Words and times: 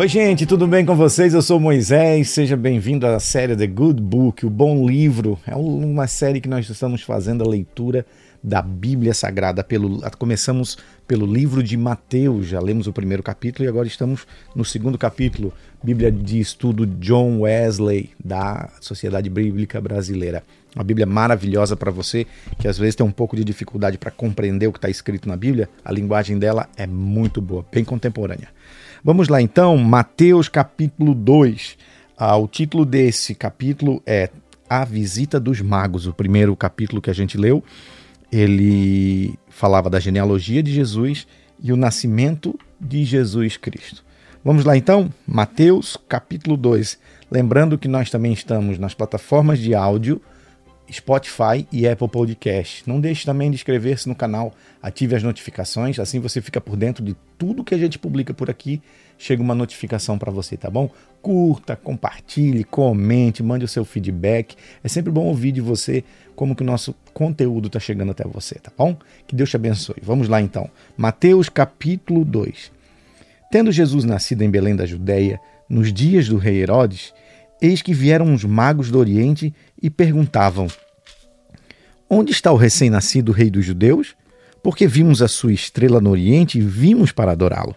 Oi, 0.00 0.08
gente, 0.08 0.46
tudo 0.46 0.66
bem 0.66 0.82
com 0.82 0.96
vocês? 0.96 1.34
Eu 1.34 1.42
sou 1.42 1.60
Moisés, 1.60 2.30
seja 2.30 2.56
bem-vindo 2.56 3.06
à 3.06 3.20
série 3.20 3.54
The 3.54 3.66
Good 3.66 4.00
Book, 4.00 4.46
o 4.46 4.48
Bom 4.48 4.88
Livro. 4.88 5.38
É 5.46 5.54
uma 5.54 6.06
série 6.06 6.40
que 6.40 6.48
nós 6.48 6.66
estamos 6.70 7.02
fazendo 7.02 7.44
a 7.44 7.46
leitura 7.46 8.06
da 8.42 8.62
Bíblia 8.62 9.12
Sagrada. 9.12 9.62
Pelo, 9.62 10.00
começamos 10.12 10.78
pelo 11.06 11.26
livro 11.26 11.62
de 11.62 11.76
Mateus, 11.76 12.46
já 12.46 12.58
lemos 12.58 12.86
o 12.86 12.94
primeiro 12.94 13.22
capítulo 13.22 13.66
e 13.66 13.68
agora 13.68 13.86
estamos 13.86 14.26
no 14.56 14.64
segundo 14.64 14.96
capítulo, 14.96 15.52
Bíblia 15.84 16.10
de 16.10 16.40
Estudo 16.40 16.86
John 16.86 17.40
Wesley, 17.40 18.08
da 18.24 18.70
Sociedade 18.80 19.28
Bíblica 19.28 19.82
Brasileira. 19.82 20.42
Uma 20.74 20.84
Bíblia 20.84 21.04
maravilhosa 21.04 21.76
para 21.76 21.90
você 21.90 22.26
que 22.58 22.66
às 22.66 22.78
vezes 22.78 22.94
tem 22.94 23.04
um 23.04 23.12
pouco 23.12 23.36
de 23.36 23.44
dificuldade 23.44 23.98
para 23.98 24.10
compreender 24.10 24.66
o 24.66 24.72
que 24.72 24.78
está 24.78 24.88
escrito 24.88 25.28
na 25.28 25.36
Bíblia. 25.36 25.68
A 25.84 25.92
linguagem 25.92 26.38
dela 26.38 26.70
é 26.74 26.86
muito 26.86 27.42
boa, 27.42 27.66
bem 27.70 27.84
contemporânea. 27.84 28.48
Vamos 29.02 29.28
lá 29.28 29.40
então, 29.40 29.76
Mateus 29.76 30.48
capítulo 30.48 31.14
2. 31.14 31.76
Ah, 32.16 32.36
o 32.36 32.46
título 32.46 32.84
desse 32.84 33.34
capítulo 33.34 34.02
é 34.06 34.30
A 34.68 34.84
Visita 34.84 35.40
dos 35.40 35.60
Magos, 35.60 36.06
o 36.06 36.12
primeiro 36.12 36.54
capítulo 36.54 37.00
que 37.00 37.10
a 37.10 37.14
gente 37.14 37.38
leu 37.38 37.64
ele 38.30 39.34
falava 39.48 39.90
da 39.90 39.98
genealogia 39.98 40.62
de 40.62 40.72
Jesus 40.72 41.26
e 41.62 41.72
o 41.72 41.76
nascimento 41.76 42.58
de 42.80 43.04
Jesus 43.04 43.56
Cristo. 43.56 44.04
Vamos 44.44 44.64
lá 44.64 44.76
então, 44.76 45.12
Mateus 45.26 45.96
capítulo 46.08 46.56
2. 46.56 46.98
Lembrando 47.30 47.76
que 47.76 47.88
nós 47.88 48.10
também 48.10 48.32
estamos 48.32 48.78
nas 48.78 48.94
plataformas 48.94 49.58
de 49.58 49.74
áudio 49.74 50.20
Spotify 50.92 51.66
e 51.70 51.86
Apple 51.86 52.08
Podcast. 52.08 52.82
Não 52.86 53.00
deixe 53.00 53.24
também 53.24 53.50
de 53.50 53.56
inscrever-se 53.56 54.08
no 54.08 54.14
canal, 54.14 54.52
ative 54.82 55.14
as 55.14 55.22
notificações, 55.22 55.98
assim 55.98 56.18
você 56.18 56.40
fica 56.40 56.60
por 56.60 56.76
dentro 56.76 57.04
de 57.04 57.16
tudo 57.38 57.64
que 57.64 57.74
a 57.74 57.78
gente 57.78 57.98
publica 57.98 58.34
por 58.34 58.50
aqui. 58.50 58.82
Chega 59.18 59.42
uma 59.42 59.54
notificação 59.54 60.18
para 60.18 60.30
você, 60.30 60.56
tá 60.56 60.70
bom? 60.70 60.90
Curta, 61.20 61.76
compartilhe, 61.76 62.64
comente, 62.64 63.42
mande 63.42 63.64
o 63.64 63.68
seu 63.68 63.84
feedback. 63.84 64.56
É 64.82 64.88
sempre 64.88 65.12
bom 65.12 65.26
ouvir 65.26 65.52
de 65.52 65.60
você 65.60 66.02
como 66.34 66.56
que 66.56 66.62
o 66.62 66.66
nosso 66.66 66.94
conteúdo 67.12 67.66
está 67.66 67.78
chegando 67.78 68.12
até 68.12 68.24
você, 68.24 68.54
tá 68.54 68.72
bom? 68.76 68.96
Que 69.26 69.36
Deus 69.36 69.50
te 69.50 69.56
abençoe. 69.56 69.96
Vamos 70.02 70.28
lá 70.28 70.40
então. 70.40 70.70
Mateus 70.96 71.48
capítulo 71.48 72.24
2. 72.24 72.72
Tendo 73.50 73.70
Jesus 73.70 74.04
nascido 74.04 74.42
em 74.42 74.50
Belém 74.50 74.74
da 74.74 74.86
Judéia, 74.86 75.38
nos 75.68 75.92
dias 75.92 76.28
do 76.28 76.38
rei 76.38 76.62
Herodes, 76.62 77.12
eis 77.60 77.82
que 77.82 77.92
vieram 77.92 78.32
os 78.34 78.44
magos 78.44 78.90
do 78.90 78.98
Oriente 78.98 79.54
e 79.80 79.90
perguntavam: 79.90 80.66
Onde 82.08 82.32
está 82.32 82.52
o 82.52 82.56
recém-nascido 82.56 83.32
rei 83.32 83.50
dos 83.50 83.64
judeus? 83.64 84.14
Porque 84.62 84.86
vimos 84.86 85.22
a 85.22 85.28
sua 85.28 85.52
estrela 85.52 86.00
no 86.00 86.10
Oriente 86.10 86.58
e 86.58 86.60
vimos 86.60 87.12
para 87.12 87.32
adorá-lo. 87.32 87.74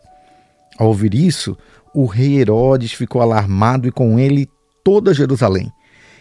Ao 0.77 0.87
ouvir 0.87 1.13
isso, 1.13 1.57
o 1.93 2.05
rei 2.05 2.39
Herodes 2.39 2.91
ficou 2.91 3.21
alarmado 3.21 3.87
e 3.87 3.91
com 3.91 4.19
ele 4.19 4.49
toda 4.83 5.13
Jerusalém. 5.13 5.71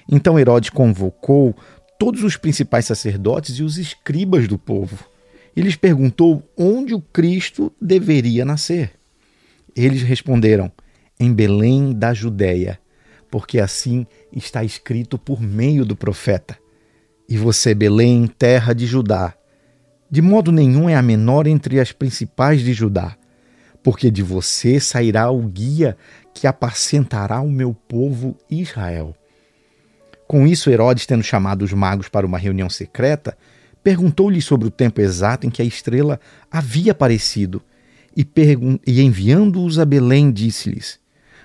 Então 0.08 0.38
Herodes 0.38 0.70
convocou 0.70 1.54
todos 1.98 2.22
os 2.22 2.36
principais 2.36 2.84
sacerdotes 2.84 3.56
e 3.56 3.62
os 3.62 3.78
escribas 3.78 4.46
do 4.46 4.58
povo 4.58 4.98
e 5.54 5.60
lhes 5.60 5.76
perguntou 5.76 6.42
onde 6.56 6.94
o 6.94 7.00
Cristo 7.00 7.72
deveria 7.80 8.44
nascer. 8.44 8.92
Eles 9.74 10.02
responderam: 10.02 10.70
Em 11.18 11.32
Belém 11.32 11.92
da 11.92 12.12
Judéia, 12.12 12.78
porque 13.32 13.58
assim 13.58 14.06
está 14.30 14.62
escrito 14.62 15.16
por 15.16 15.40
meio 15.40 15.86
do 15.86 15.96
profeta. 15.96 16.58
E 17.26 17.38
você, 17.38 17.74
Belém, 17.74 18.26
terra 18.26 18.74
de 18.74 18.84
Judá, 18.84 19.32
de 20.10 20.20
modo 20.20 20.52
nenhum 20.52 20.86
é 20.86 20.94
a 20.94 21.00
menor 21.00 21.46
entre 21.46 21.80
as 21.80 21.92
principais 21.92 22.60
de 22.60 22.74
Judá, 22.74 23.16
porque 23.82 24.10
de 24.10 24.22
você 24.22 24.78
sairá 24.78 25.30
o 25.30 25.40
guia 25.44 25.96
que 26.34 26.46
apacentará 26.46 27.40
o 27.40 27.50
meu 27.50 27.72
povo 27.72 28.36
Israel. 28.50 29.16
Com 30.28 30.46
isso, 30.46 30.68
Herodes, 30.68 31.06
tendo 31.06 31.22
chamado 31.22 31.62
os 31.62 31.72
magos 31.72 32.10
para 32.10 32.26
uma 32.26 32.36
reunião 32.36 32.68
secreta, 32.68 33.34
perguntou-lhes 33.82 34.44
sobre 34.44 34.68
o 34.68 34.70
tempo 34.70 35.00
exato 35.00 35.46
em 35.46 35.50
que 35.50 35.62
a 35.62 35.64
estrela 35.64 36.20
havia 36.50 36.92
aparecido, 36.92 37.62
e, 38.14 38.26
e 38.86 39.00
enviando-os 39.00 39.78
a 39.78 39.86
Belém, 39.86 40.30
disse-lhes: 40.30 41.01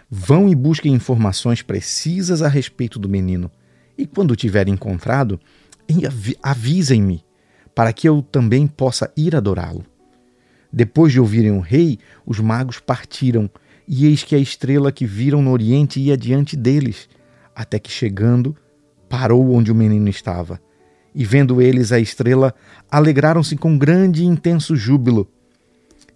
Vão 0.09 0.47
e 0.47 0.55
busquem 0.55 0.93
informações 0.93 1.61
precisas 1.61 2.41
a 2.41 2.47
respeito 2.47 2.97
do 2.97 3.09
menino, 3.09 3.51
e 3.97 4.07
quando 4.07 4.37
tiverem 4.37 4.73
encontrado, 4.73 5.37
avisem-me, 6.41 7.25
para 7.75 7.91
que 7.91 8.07
eu 8.07 8.21
também 8.21 8.67
possa 8.67 9.11
ir 9.17 9.35
adorá-lo. 9.35 9.85
Depois 10.71 11.11
de 11.11 11.19
ouvirem 11.19 11.51
o 11.51 11.59
rei, 11.59 11.99
os 12.25 12.39
magos 12.39 12.79
partiram, 12.79 13.49
e 13.85 14.05
eis 14.05 14.23
que 14.23 14.33
a 14.33 14.39
estrela 14.39 14.93
que 14.93 15.05
viram 15.05 15.41
no 15.41 15.51
oriente 15.51 15.99
ia 15.99 16.15
diante 16.15 16.55
deles, 16.55 17.09
até 17.53 17.77
que 17.77 17.91
chegando, 17.91 18.55
parou 19.09 19.51
onde 19.53 19.71
o 19.73 19.75
menino 19.75 20.07
estava. 20.07 20.59
E 21.13 21.25
vendo 21.25 21.61
eles 21.61 21.91
a 21.91 21.99
estrela, 21.99 22.53
alegraram-se 22.89 23.57
com 23.57 23.77
grande 23.77 24.23
e 24.23 24.25
intenso 24.25 24.73
júbilo. 24.73 25.27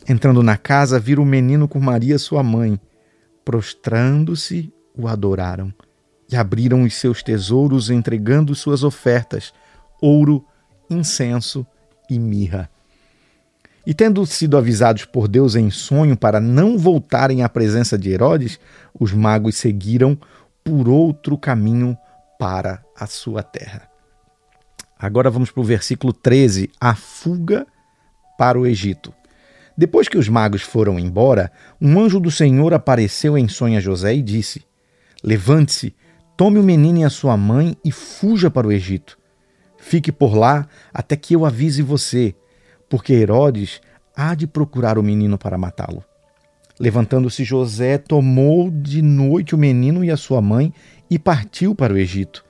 Entrando 0.07 0.41
na 0.41 0.55
casa, 0.55 0.97
viram 0.97 1.23
o 1.23 1.25
menino 1.25 1.67
com 1.67 1.79
Maria, 1.79 2.17
sua 2.17 2.41
mãe 2.41 2.79
prostrando-se, 3.43 4.71
o 4.95 5.07
adoraram 5.07 5.73
e 6.31 6.35
abriram 6.35 6.83
os 6.83 6.93
seus 6.95 7.21
tesouros, 7.21 7.89
entregando 7.89 8.55
suas 8.55 8.83
ofertas, 8.83 9.53
ouro, 10.01 10.45
incenso 10.89 11.65
e 12.09 12.17
mirra. 12.17 12.69
E 13.85 13.93
tendo 13.93 14.25
sido 14.25 14.57
avisados 14.57 15.05
por 15.05 15.27
Deus 15.27 15.55
em 15.55 15.69
sonho 15.71 16.15
para 16.15 16.39
não 16.39 16.77
voltarem 16.77 17.43
à 17.43 17.49
presença 17.49 17.97
de 17.97 18.11
Herodes, 18.11 18.59
os 18.97 19.11
magos 19.11 19.55
seguiram 19.55 20.17
por 20.63 20.87
outro 20.87 21.37
caminho 21.37 21.97
para 22.37 22.83
a 22.95 23.07
sua 23.07 23.41
terra. 23.41 23.89
Agora 24.97 25.31
vamos 25.31 25.49
para 25.49 25.61
o 25.61 25.65
versículo 25.65 26.13
13, 26.13 26.69
a 26.79 26.93
fuga 26.93 27.65
para 28.37 28.59
o 28.59 28.67
Egito. 28.67 29.11
Depois 29.77 30.07
que 30.07 30.17
os 30.17 30.27
magos 30.27 30.61
foram 30.61 30.99
embora, 30.99 31.51
um 31.79 31.99
anjo 31.99 32.19
do 32.19 32.29
Senhor 32.29 32.73
apareceu 32.73 33.37
em 33.37 33.47
sonho 33.47 33.77
a 33.77 33.81
José 33.81 34.15
e 34.15 34.21
disse: 34.21 34.63
Levante-se, 35.23 35.95
tome 36.35 36.59
o 36.59 36.63
menino 36.63 36.99
e 36.99 37.03
a 37.03 37.09
sua 37.09 37.37
mãe 37.37 37.77
e 37.83 37.91
fuja 37.91 38.49
para 38.49 38.67
o 38.67 38.71
Egito. 38.71 39.17
Fique 39.77 40.11
por 40.11 40.35
lá 40.35 40.67
até 40.93 41.15
que 41.15 41.35
eu 41.35 41.45
avise 41.45 41.81
você, 41.81 42.35
porque 42.89 43.13
Herodes 43.13 43.81
há 44.15 44.35
de 44.35 44.45
procurar 44.45 44.97
o 44.97 45.03
menino 45.03 45.37
para 45.37 45.57
matá-lo. 45.57 46.03
Levantando-se 46.79 47.43
José, 47.43 47.97
tomou 47.97 48.69
de 48.69 49.01
noite 49.01 49.53
o 49.53 49.57
menino 49.57 50.03
e 50.03 50.11
a 50.11 50.17
sua 50.17 50.41
mãe 50.41 50.73
e 51.09 51.19
partiu 51.19 51.75
para 51.75 51.93
o 51.93 51.97
Egito, 51.97 52.43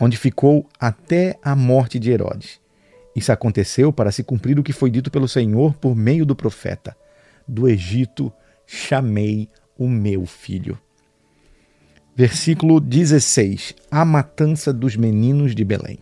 onde 0.00 0.16
ficou 0.16 0.66
até 0.80 1.38
a 1.42 1.54
morte 1.54 1.98
de 1.98 2.10
Herodes. 2.10 2.60
Isso 3.18 3.32
aconteceu 3.32 3.92
para 3.92 4.12
se 4.12 4.22
cumprir 4.22 4.60
o 4.60 4.62
que 4.62 4.72
foi 4.72 4.88
dito 4.90 5.10
pelo 5.10 5.26
Senhor 5.26 5.74
por 5.74 5.96
meio 5.96 6.24
do 6.24 6.36
profeta: 6.36 6.96
Do 7.48 7.68
Egito 7.68 8.32
chamei 8.64 9.48
o 9.76 9.88
meu 9.88 10.24
filho. 10.24 10.78
Versículo 12.14 12.78
16: 12.78 13.74
A 13.90 14.04
matança 14.04 14.72
dos 14.72 14.94
meninos 14.94 15.52
de 15.52 15.64
Belém. 15.64 15.98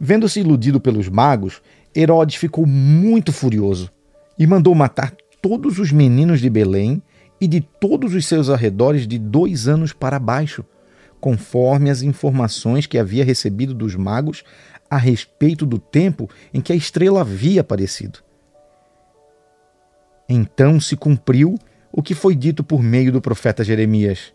Vendo-se 0.00 0.40
iludido 0.40 0.80
pelos 0.80 1.10
magos, 1.10 1.60
Herodes 1.94 2.36
ficou 2.36 2.64
muito 2.64 3.30
furioso 3.30 3.92
e 4.38 4.46
mandou 4.46 4.74
matar 4.74 5.14
todos 5.42 5.78
os 5.78 5.92
meninos 5.92 6.40
de 6.40 6.48
Belém 6.48 7.02
e 7.38 7.46
de 7.46 7.60
todos 7.60 8.14
os 8.14 8.24
seus 8.24 8.48
arredores 8.48 9.06
de 9.06 9.18
dois 9.18 9.68
anos 9.68 9.92
para 9.92 10.18
baixo, 10.18 10.64
conforme 11.20 11.90
as 11.90 12.00
informações 12.00 12.86
que 12.86 12.98
havia 12.98 13.24
recebido 13.24 13.74
dos 13.74 13.94
magos 13.94 14.42
a 14.92 14.98
respeito 14.98 15.64
do 15.64 15.78
tempo 15.78 16.28
em 16.52 16.60
que 16.60 16.70
a 16.70 16.76
estrela 16.76 17.22
havia 17.22 17.62
aparecido. 17.62 18.18
Então 20.28 20.78
se 20.78 20.98
cumpriu 20.98 21.58
o 21.90 22.02
que 22.02 22.14
foi 22.14 22.34
dito 22.34 22.62
por 22.62 22.82
meio 22.82 23.10
do 23.10 23.18
profeta 23.18 23.64
Jeremias. 23.64 24.34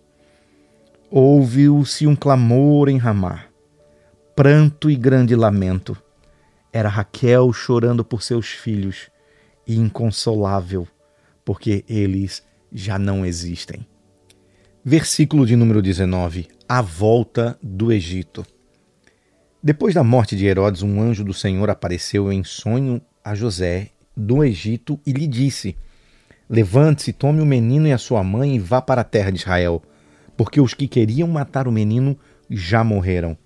Ouviu-se 1.12 2.08
um 2.08 2.16
clamor 2.16 2.90
em 2.90 2.98
Ramá, 2.98 3.44
pranto 4.36 4.90
e 4.90 4.96
grande 4.96 5.36
lamento. 5.36 5.96
Era 6.74 6.90
Raquel 6.90 7.54
chorando 7.54 8.04
por 8.04 8.24
seus 8.24 8.48
filhos 8.48 9.12
e 9.68 9.78
inconsolável, 9.78 10.88
porque 11.46 11.86
eles 11.88 12.44
já 12.74 12.98
não 12.98 13.24
existem. 13.24 13.86
Versículo 14.84 15.46
de 15.46 15.56
número 15.56 15.84
19: 15.84 16.48
A 16.68 16.82
volta 16.82 17.60
do 17.62 17.92
Egito. 17.92 18.44
Depois 19.68 19.94
da 19.94 20.02
morte 20.02 20.34
de 20.34 20.46
Herodes, 20.46 20.82
um 20.82 21.02
anjo 21.02 21.26
do 21.26 21.34
Senhor 21.34 21.70
apareceu 21.70 22.32
em 22.32 22.42
sonho 22.42 23.02
a 23.22 23.36
José 23.36 23.90
do 24.16 24.42
Egito 24.42 24.98
e 25.06 25.12
lhe 25.12 25.28
disse: 25.28 25.76
Levante-se, 26.50 27.12
tome 27.12 27.42
o 27.42 27.46
menino 27.46 27.86
e 27.86 27.92
a 27.92 27.98
sua 27.98 28.24
mãe 28.24 28.56
e 28.56 28.60
vá 28.60 28.82
para 28.82 29.02
a 29.02 29.04
terra 29.04 29.30
de 29.30 29.40
Israel, 29.40 29.84
porque 30.38 30.62
os 30.62 30.74
que 30.74 30.88
queriam 30.88 31.28
matar 31.28 31.68
o 31.68 31.72
menino 31.74 32.18
já 32.50 32.82
morreram. 32.82 33.38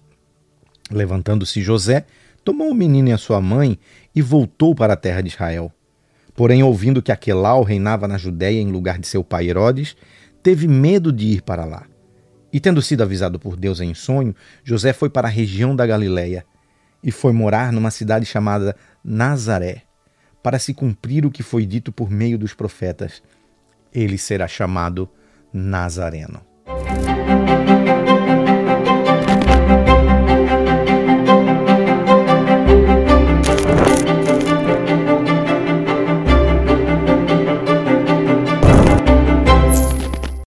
Levantando-se 0.91 1.59
José, 1.59 2.05
tomou 2.45 2.69
o 2.69 2.75
menino 2.75 3.09
e 3.09 3.13
a 3.13 3.17
sua 3.17 3.41
mãe 3.41 3.79
e 4.13 4.21
voltou 4.21 4.75
para 4.75 4.93
a 4.93 4.97
terra 4.97 5.21
de 5.21 5.29
Israel. 5.29 5.71
Porém, 6.35 6.61
ouvindo 6.61 7.01
que 7.01 7.11
Aquelau 7.11 7.63
reinava 7.63 8.07
na 8.07 8.19
Judéia 8.19 8.61
em 8.61 8.71
lugar 8.71 8.99
de 8.99 9.07
seu 9.07 9.23
pai 9.23 9.49
Herodes, 9.49 9.97
teve 10.43 10.67
medo 10.67 11.11
de 11.11 11.29
ir 11.29 11.41
para 11.41 11.65
lá. 11.65 11.87
E 12.53 12.59
tendo 12.59 12.81
sido 12.81 13.01
avisado 13.01 13.39
por 13.39 13.55
Deus 13.55 13.79
em 13.79 13.93
sonho, 13.93 14.35
José 14.63 14.93
foi 14.93 15.09
para 15.09 15.27
a 15.27 15.31
região 15.31 15.75
da 15.75 15.85
Galiléia 15.85 16.45
e 17.03 17.11
foi 17.11 17.31
morar 17.31 17.71
numa 17.71 17.89
cidade 17.89 18.25
chamada 18.25 18.75
Nazaré, 19.03 19.83
para 20.43 20.59
se 20.59 20.73
cumprir 20.73 21.25
o 21.25 21.31
que 21.31 21.43
foi 21.43 21.65
dito 21.65 21.91
por 21.91 22.09
meio 22.11 22.37
dos 22.37 22.53
profetas. 22.53 23.23
Ele 23.93 24.17
será 24.17 24.47
chamado 24.47 25.09
Nazareno. 25.53 26.50